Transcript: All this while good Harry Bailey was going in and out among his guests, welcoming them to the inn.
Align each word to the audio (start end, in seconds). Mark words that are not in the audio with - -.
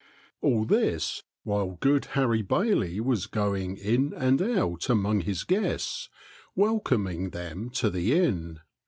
All 0.41 0.65
this 0.65 1.21
while 1.43 1.77
good 1.79 2.05
Harry 2.17 2.41
Bailey 2.41 2.99
was 2.99 3.27
going 3.27 3.77
in 3.77 4.15
and 4.15 4.41
out 4.41 4.89
among 4.89 5.21
his 5.21 5.43
guests, 5.43 6.09
welcoming 6.55 7.29
them 7.29 7.69
to 7.69 7.91
the 7.91 8.17
inn. 8.19 8.61